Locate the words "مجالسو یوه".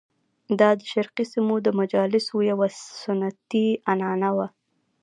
1.79-2.67